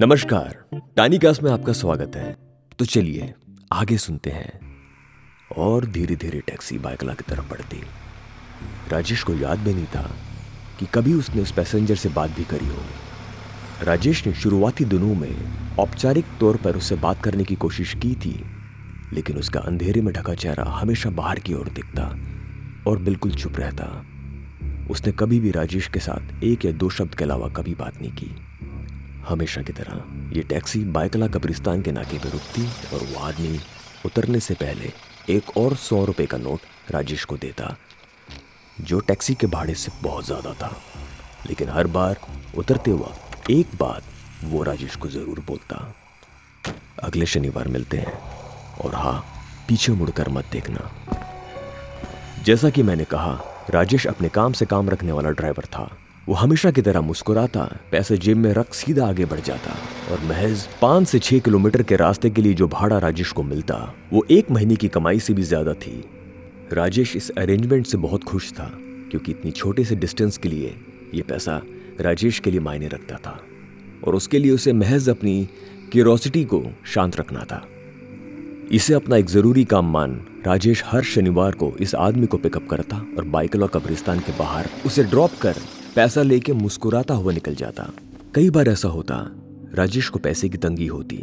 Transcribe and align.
नमस्कार। 0.00 0.64
टानी 0.96 1.18
कास्ट 1.18 1.42
में 1.42 1.50
आपका 1.52 1.72
स्वागत 1.72 2.16
है। 2.16 2.36
तो 2.78 2.84
चलिए, 2.84 3.34
आगे 3.72 3.98
सुनते 3.98 4.30
हैं। 4.30 4.76
और 5.56 5.86
धीरे 5.86 6.16
धीरे 6.16 6.40
टैक्सी 6.40 6.78
बाइकला 6.78 7.14
की 7.14 7.24
तरफ़ 7.28 7.50
बढ़ती। 7.50 7.82
राजेश 8.88 9.22
को 9.22 9.34
याद 9.34 9.58
भी 9.58 9.74
नहीं 9.74 9.86
था 9.86 10.16
कि 10.80 10.86
कभी 10.94 11.14
उसने 11.14 11.42
उस 11.42 11.52
पैसेंजर 11.52 11.94
से 11.94 12.08
बात 12.08 12.30
भी 12.30 12.44
करी 12.44 12.66
हो। 12.66 12.82
राजेश 13.82 14.26
ने 14.26 14.34
शुरुआती 14.34 14.84
दिनों 14.84 15.14
में 15.14 15.36
औपचारिक 15.76 16.24
तौर 16.40 16.56
पर 16.56 16.76
उससे 16.76 16.96
बात 16.96 17.22
करने 17.22 17.44
की 17.44 17.54
कोशिश 17.54 17.94
की 17.94 18.14
थी, 18.14 18.44
लेकिन 19.12 19.36
उसका 19.36 19.60
अंधेरे 19.60 20.00
में 20.00 20.14
ढका 20.14 20.34
चेहरा 20.34 20.64
हमेशा 20.64 21.10
बाहर 21.10 21.38
की 21.38 21.54
ओर 21.54 21.68
दिखता 21.68 22.02
और 22.90 22.98
बिल्कुल 22.98 23.30
चुप 23.30 23.52
रहता। 23.56 24.06
उसने 24.90 25.12
कभी 25.12 25.40
भी 25.40 25.50
राजेश 25.50 25.88
के 25.88 26.00
साथ 26.00 26.44
एक 26.44 26.64
या 26.64 26.72
दो 26.72 26.90
शब्द 26.90 27.14
के 27.14 27.24
अलावा 27.24 27.48
कभी 27.48 27.74
बात 27.74 28.00
नहीं 28.00 28.12
की। 28.12 28.36
हमेशा 29.24 29.62
की 29.62 29.72
तरह, 29.72 30.02
ये 30.32 30.42
टैक्सी 30.44 30.84
बायकला 30.92 31.26
कब्रिस्तान 31.28 31.82
के 31.82 31.92
नाके 31.92 32.18
पर 32.18 32.28
रुकती 32.30 32.66
और 32.94 33.02
वो 33.02 33.20
आदमी 33.20 33.58
उतरने 34.06 34.40
से 34.40 34.54
पहले 34.56 34.92
एक 35.28 35.56
और 35.56 35.76
सौ 35.78 36.04
रुपए 36.04 36.26
का 36.26 36.38
नोट 36.38 36.92
राजेश 36.92 37.24
को 37.24 37.36
देता, 37.38 37.76
जो 38.78 39.00
टैक्सी 39.00 39.34
के 39.34 39.46
भाड़े 39.48 39.74
से 39.74 39.92
बहुत 40.02 40.26
ज़्यादा 40.26 40.52
था। 40.54 40.76
लेकिन 41.46 41.68
हर 41.68 41.86
बार 41.88 42.20
उतरते 42.58 42.92
वक्त 42.94 43.50
एक 43.50 43.74
बात 43.80 44.02
वो 44.44 44.62
राजेश 44.62 44.96
को 44.96 45.08
ज़रूर 45.08 45.40
बोलता, 45.46 45.94
अगले 47.02 47.26
शनिवार 47.26 47.68
मिलते 47.68 47.96
हैं 47.98 48.12
और 48.76 48.94
हाँ 48.94 49.24
पीछे 49.68 49.92
मुड़कर 49.92 50.28
मत 50.28 50.44
देखना। 50.52 50.90
जैसा 52.44 52.70
कि 52.70 52.82
मैंने 52.82 53.04
कहा, 53.06 53.40
राजेश 53.70 54.06
अपने 54.06 54.28
काम 54.30 54.52
से 54.52 54.66
काम 54.66 54.90
रखने 54.90 55.12
वाला 55.12 55.30
ड्राइवर 55.30 55.64
था। 55.66 55.90
वो 56.28 56.34
हमेशा 56.34 56.70
की 56.70 56.82
तरह 56.82 57.00
मुस्कुराता, 57.00 57.64
पैसे 57.90 58.16
जेब 58.16 58.36
में 58.36 58.52
रख 58.54 58.74
सीधा 58.74 59.06
आगे 59.06 59.24
बढ़ 59.24 59.40
जाता 59.40 59.74
और 60.12 60.20
महज 60.20 60.66
पाँच 60.82 61.08
से 61.08 61.18
छह 61.18 61.38
किलोमीटर 61.38 61.82
के 61.82 61.96
रास्ते 61.96 62.30
के 62.30 62.42
लिए 62.42 62.54
जो 62.54 62.68
भाड़ा 62.68 62.98
राजेश 62.98 63.32
को 63.32 63.42
मिलता, 63.42 63.76
वो 64.12 64.24
एक 64.30 64.50
महीने 64.50 64.76
की 64.76 64.88
कमाई 64.88 65.20
से 65.20 65.34
भी 65.34 65.42
ज़्यादा 65.42 65.74
थी। 65.74 65.92
राजेश 66.72 67.14
इस 67.16 67.30
अरेंजमेंट 67.30 67.86
से 67.86 67.98
बहुत 67.98 68.24
खुश 68.24 68.50
था, 68.52 68.70
क्योंकि 69.10 69.32
इतनी 69.32 69.50
छोटे 69.50 69.84
से 69.84 69.96
डिस्टेंस 69.96 70.38
के 70.38 70.48
लिए 70.48 70.74
ये 71.14 71.22
पैसा 71.22 71.60
राजेश 72.00 72.38
के 72.38 72.50
लिए 72.50 72.60
मायने 72.60 72.88
रखता 72.88 73.16
था 73.16 73.38
और 74.06 74.14
उसके 74.14 74.38
लिए 74.38 74.52
उसे 74.52 74.72
महज 74.72 75.08
अपनी 75.08 75.48
क्यूरोसिटी 75.92 76.44
को 76.44 76.64
शांत 76.86 77.16
रखना 77.16 77.44
था। 77.44 77.62
इसे 78.72 78.94
अपना 78.94 79.16
एक 79.16 79.26
ज़रूरी 79.26 79.64
काम 79.66 79.92
मान 79.92 80.20
राजेश 80.46 80.82
हर 80.86 81.02
शनिवार 81.04 81.52
को 81.52 81.74
इस 81.80 81.94
आदमी 81.94 82.26
को 82.26 82.36
पिकअप 82.38 82.68
करता 82.70 83.06
और 83.18 83.24
बाइकला 83.28 83.66
कब्रिस्तान 83.66 84.20
के 84.20 84.38
बाहर 84.38 84.68
उसे 84.86 85.04
ड्रॉप 85.04 85.38
कर 85.42 85.56
पैसा 85.96 86.22
लेके 86.22 86.52
मुस्कुराता 86.52 87.14
हुआ 87.14 87.32
निकल 87.32 87.54
जाता। 87.54 87.92
कई 88.34 88.50
बार 88.50 88.68
ऐसा 88.68 88.88
होता, 88.88 89.30
राजेश 89.74 90.08
को 90.08 90.18
पैसे 90.18 90.48
की 90.48 90.58
तंगी 90.58 90.86
होती। 90.86 91.16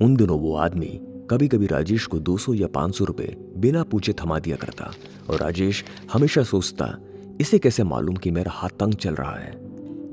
उन 0.00 0.16
दिनों 0.16 0.40
वो 0.40 0.56
आदमी 0.56 1.00
कभी 1.30 1.48
कभी 1.48 1.66
राजेश 1.66 2.06
को 2.06 2.18
200 2.18 2.54
या 2.54 2.66
500 2.66 3.04
रुपए 3.04 3.36
बिना 3.56 3.82
पूछे 3.82 4.12
थमा 4.12 4.38
दिया 4.38 4.56
करता 4.56 4.92
और 5.30 5.40
राजेश 5.40 5.84
हमेशा 6.12 6.42
सोचता, 6.42 6.98
इसे 7.40 7.58
कैसे 7.58 7.84
मालूम 7.84 8.16
कि 8.16 8.30
मेरा 8.30 8.52
हाथ 8.54 8.68
तंग 8.68 8.94
चल 8.94 9.14
रहा 9.14 9.36
है? 9.36 9.60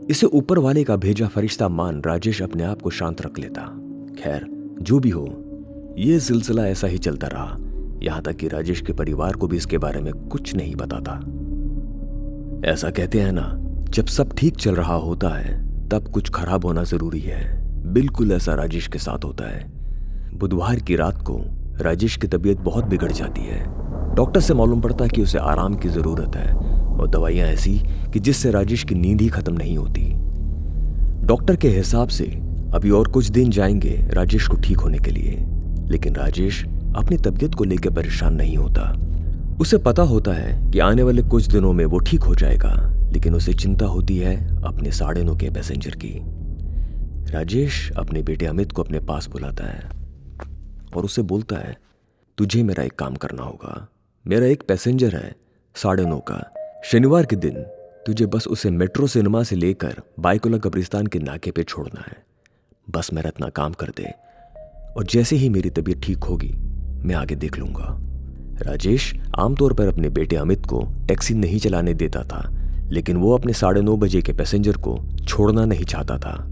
इसे 0.10 0.28
ऊपर 0.28 0.60
वाले 0.60 0.84
का 0.84 0.96
भेजा 0.96 1.28
फरिश्ता 1.28 1.70
मान 1.70 2.02
राजेश 2.02 2.42
अपने 2.42 2.64
आप 2.64 2.82
को 2.82 2.90
शांत 2.90 3.22
रख 3.22 3.40
लेता। 3.40 3.62
खैर, 4.20 4.48
जो 4.82 5.00
भी 5.00 5.10
हो 5.10 5.44
यह 5.98 6.20
सिलसिला 6.20 6.68
ऐसा 6.68 6.88
ही 6.88 6.98
चलता 6.98 7.28
रहा, 7.28 7.58
यहाँ 8.04 8.22
तक 8.22 8.34
कि 8.34 8.48
राजेश 8.48 8.82
के 8.82 8.94
परिवार 8.94 9.34
को 9.34 9.48
भी 9.48 9.58
इसके 9.58 9.78
बारे 9.78 10.02
में 10.02 10.14
कुछ 10.14 10.56
नहीं 10.56 10.76
था 10.76 11.40
ऐसा 12.66 12.90
कहते 12.90 13.20
हैं 13.20 13.32
ना 13.32 13.60
जब 13.94 14.06
सब 14.06 14.34
ठीक 14.34 14.58
चल 14.58 14.76
रहा 14.76 14.96
होता 14.96 15.30
है, 15.30 15.70
तब 15.90 16.08
कुछ 16.08 16.30
खराब 16.30 16.66
होना 16.66 16.84
ज़रूरी 16.84 17.20
है। 17.20 17.64
बिल्कुल 17.94 18.32
ऐसा 18.32 18.54
राजेश 18.54 18.88
के 18.88 19.00
साथ 19.00 19.26
होता 19.26 19.50
है। 19.50 19.72
बुधवार 20.34 20.76
की 20.76 20.96
रात 20.96 21.22
को 21.22 21.42
राजेश 21.82 22.18
की 22.18 22.28
तबीयत 22.28 22.60
बहुत 22.60 22.86
बिगड़ 22.86 23.12
जाती 23.12 23.42
है। 23.42 23.66
डॉक्टर 24.16 24.40
से 24.40 24.54
मालूम 24.54 24.82
पड़ता 24.82 25.04
है 25.04 25.10
कि 25.10 25.22
उसे 25.22 25.38
आराम 25.38 25.76
की 25.76 25.90
ज़रूरत 25.90 26.36
है 26.36 26.54
और 26.80 27.08
दवाइयाँ 27.10 27.48
ऐसी 27.48 27.80
कि 28.14 28.20
जिससे 28.20 28.52
राजेश 28.52 28.84
की 28.84 28.96
नींद 28.96 29.22
ही 29.22 29.28
खत्म 29.28 29.54
नहीं 29.54 29.78
होती। 29.78 30.14
डॉक्टर 31.26 31.56
के 31.56 31.70
हिसाब 31.70 32.08
से 32.08 32.26
अभी 32.74 32.90
और 32.90 33.08
कुछ 33.08 33.30
दिन 33.30 33.50
जाएँगे 33.50 34.10
राजेश 34.14 34.48
को 34.48 34.58
ठीक 34.58 34.78
होने 34.78 35.00
के 35.00 35.12
लिए। 35.12 35.46
लेकिन 35.88 36.16
राजेश 36.16 36.66
अपनी 36.96 37.18
तबीयत 37.18 37.56
को 37.56 37.64
लेकर 37.64 37.90
परेशान 37.90 38.34
नहीं 38.36 38.58
होता। 38.58 39.00
उसे 39.62 39.78
पता 39.78 40.04
होता 40.04 40.32
है 40.32 40.72
कि 40.72 40.80
आने 40.80 41.04
वाले 41.04 41.22
कुछ 41.22 41.48
दिनों 41.48 41.74
में 41.74 41.86
वो 41.86 42.00
ठीक 42.00 42.24
हो 42.24 42.36
जाएगा। 42.36 42.93
लेकिन 43.14 43.36
उसे 43.36 43.54
चिंता 43.54 43.86
होती 43.86 44.18
है 44.18 44.36
अपने 44.64 44.92
साढ़े 44.92 45.24
नौ 45.24 45.36
के 45.36 45.50
पैसेंजर 45.50 45.96
की। 45.96 46.14
राजेश 47.32 47.92
अपने 47.98 48.22
बेटे 48.24 48.46
अमित 48.46 48.72
को 48.72 48.84
अपने 48.84 49.00
पास 49.00 49.28
बुलाता 49.28 49.66
है 49.66 49.90
और 50.96 51.06
उसे 51.06 51.22
बोलता 51.22 51.56
है, 51.56 51.78
तुझे 52.38 52.64
मेरा 52.64 52.84
एक 52.84 52.96
काम 52.96 53.16
करना 53.16 53.44
होगा। 53.44 53.88
मेरा 54.26 54.46
एक 54.46 54.64
पैसेंजर 54.68 55.16
है 55.16 55.36
साढ़े 55.76 56.06
नौ 56.06 56.18
का। 56.20 56.42
शनिवार 56.86 57.26
के 57.26 57.36
दिन 57.36 57.62
तुझे 58.06 58.26
बस 58.26 58.48
उसे 58.48 58.70
मेट्रो 58.72 59.08
सिनेमा 59.08 59.44
से 59.44 59.56
लेकर 59.56 60.02
बाइकोला 60.20 60.58
कब्रिस्तान 60.58 61.08
के 61.08 61.20
नाके 61.20 61.52
पे 61.52 61.64
छोड़ना 61.64 62.02
है। 62.02 62.18
बस 62.88 63.14
मेरा 63.14 63.30
इतना 63.30 63.50
काम 63.50 63.74
कर 63.74 63.90
दे 63.98 64.12
और 64.98 65.06
जैसे 65.06 65.36
ही 65.36 65.50
मेरी 65.50 65.70
तबीयत 65.70 66.02
ठीक 66.04 66.24
होगी, 66.24 66.52
मैं 67.04 67.16
आगे 67.16 67.36
देख 67.36 67.58
लूँगा। 67.60 67.96
राजेश 68.62 69.14
आमतौर 69.40 69.74
पर 69.74 69.88
अपने 69.88 70.10
बेटे 70.10 70.36
अमित 70.36 70.66
को 70.66 70.84
टैक्सी 71.08 71.34
नहीं 71.34 71.60
चलाने 71.60 71.94
देता 71.94 72.24
था 72.24 72.42
लेकिन 72.88 73.18
वो 73.18 73.38
अपने 73.38 73.54
साढ़े 73.54 73.82
नौ 73.82 73.98
बजे 73.98 74.22
के 74.22 74.34
पैसेंजर 74.34 74.72
को 74.72 75.00
छोड़ना 75.28 75.66
नहीं 75.66 75.84
चाहता 75.84 76.18
था। 76.18 76.50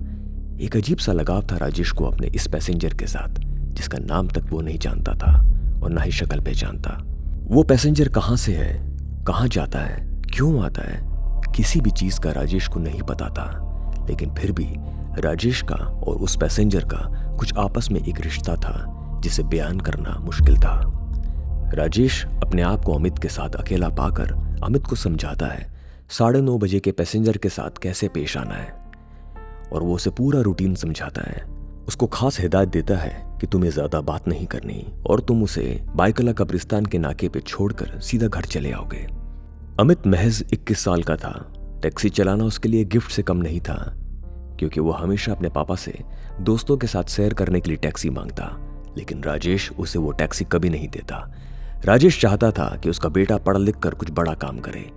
एक 0.61 0.77
अजीब 0.77 0.97
सा 0.97 1.11
लगाव 1.11 1.41
था 1.41 1.57
राजेश 1.57 1.91
को 1.91 2.05
अपने 2.05 2.27
इस 2.27 2.47
पैसेंजर 2.47 2.93
के 2.93 3.07
साथ, 3.07 3.39
जिसका 3.73 3.97
नाम 3.97 4.27
तक 4.27 4.45
वो 4.49 4.61
नहीं 4.61 4.79
जानता 4.79 5.13
था 5.13 5.39
और 5.83 5.89
ना 5.89 6.01
ही 6.01 6.11
शक्ल 6.11 6.39
पहचानता। 6.39 6.97
वो 7.43 7.63
पैसेंजर 7.63 8.07
कहाँ 8.07 8.35
से 8.35 8.55
है? 8.55 8.97
कहाँ 9.23 9.47
जाता 9.47 9.79
है? 9.79 10.21
क्यों 10.21 10.63
आता 10.63 10.81
है? 10.81 11.11
किसी 11.55 11.81
भी 11.81 11.91
चीज़ 11.91 12.19
का 12.19 12.31
राजेश 12.31 12.67
को 12.67 12.79
नहीं 12.79 13.01
पता 13.01 13.29
था। 13.29 13.67
लेकिन 14.09 14.33
फिर 14.33 14.51
भी 14.51 14.73
राजेश 15.21 15.61
का 15.61 15.75
और 15.75 16.15
उस 16.15 16.37
पैसेंजर 16.37 16.83
का 16.83 17.31
कुछ 17.39 17.53
आपस 17.57 17.91
में 17.91 18.05
एक 18.05 18.21
रिश्ता 18.21 18.55
था, 18.55 18.85
जिसे 19.23 19.43
बयान 19.43 19.79
करना 19.79 20.19
मुश्किल 20.19 20.57
था। 20.57 20.97
राजेश 21.73 22.25
अपने 22.25 22.61
आप 22.61 22.85
को 22.85 22.93
अमित 22.93 23.19
के 23.19 23.27
साथ 23.27 23.49
अकेला 23.49 23.89
पाकर 23.89 24.59
अमित 24.63 24.85
को 24.85 24.95
समझाता 24.95 25.47
है 25.47 25.70
साढ़े 26.11 26.41
नौ 26.41 26.57
बजे 26.57 26.79
के 26.79 26.91
पैसेंजर 26.91 27.37
के 27.37 27.49
साथ 27.49 27.77
कैसे 27.81 28.07
पेश 28.07 28.37
आना 28.37 28.55
है? 28.55 28.71
और 29.73 29.83
वो 29.83 29.95
उसे 29.95 30.09
पूरा 30.09 30.41
रूटीन 30.41 30.75
समझाता 30.75 31.21
है। 31.21 31.43
उसको 31.87 32.07
खास 32.07 32.39
हिदायत 32.39 32.69
देता 32.69 32.97
है 32.97 33.37
कि 33.41 33.47
तुम्हें 33.47 33.71
ज़्यादा 33.71 34.01
बात 34.01 34.27
नहीं 34.27 34.45
करनी 34.45 34.85
और 35.07 35.19
तुम 35.19 35.43
उसे 35.43 35.63
बाइकला 35.95 36.31
कब्रिस्तान 36.31 36.85
के 36.85 36.97
नाके 36.97 37.29
पे 37.29 37.39
छोड़कर 37.39 37.99
सीधा 37.99 38.27
घर 38.27 38.41
चले 38.41 38.71
आओगे। 38.71 39.07
अमित 39.79 40.07
महज 40.07 40.43
21 40.53 40.83
साल 40.83 41.03
का 41.03 41.15
था। 41.15 41.33
टैक्सी 41.83 42.09
चलाना 42.09 42.43
उसके 42.43 42.69
लिए 42.69 42.85
गिफ्ट 42.85 43.11
से 43.11 43.23
कम 43.23 43.37
नहीं 43.37 43.59
था, 43.59 43.77
क्योंकि 44.59 44.79
वो 44.79 44.91
हमेशा 44.91 45.31
अपने 45.31 45.49
पापा 45.49 45.75
से 45.75 45.99
दोस्तों 46.41 46.77
के 46.77 46.87
साथ 46.87 47.03
सैर 47.03 47.33
करने 47.33 47.59
के 47.59 47.69
लिए 47.69 47.77
टैक्सी 47.77 48.09
माँगता। 48.09 48.55
लेकिन 48.97 49.23
राजेश 49.23 49.71
उसे 49.71 49.99
वो 49.99 50.11
टैक्सी 50.11 50.45
कभी 50.45 50.69
नहीं 50.69 50.87
देता। 50.87 51.27
राजेश 51.85 52.21
चाहता 52.21 52.51
था 52.51 52.75
कि 52.75 52.89
उसका 52.89 53.09
बेटा 53.09 53.37
पढ़ 53.37 53.57
लिख 53.57 53.77
कर 53.77 53.93
कुछ 53.93 54.11
बड़ा 54.11 54.33
काम 54.33 54.59
करे। 54.59 54.89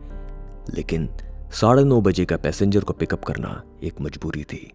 लेकिन 0.74 1.08
साढ़े 1.52 1.84
नौ 1.84 2.00
बजे 2.00 2.24
का 2.24 2.36
पैसेंजर 2.36 2.80
को 2.80 2.92
पिकअप 2.92 3.24
करना 3.24 3.62
एक 3.82 4.00
मजबूरी 4.00 4.44
थी। 4.44 4.72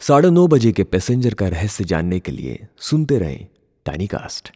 साढ़े 0.00 0.30
नौ 0.30 0.46
बजे 0.48 0.72
के 0.72 0.84
पैसेंजर 0.84 1.34
का 1.34 1.48
रहस्य 1.48 1.84
जानने 1.84 2.20
के 2.20 2.32
लिए 2.32 2.66
सुनते 2.78 3.18
रहें 3.18 3.46
टाइनी 3.84 4.06
कास्ट 4.06 4.52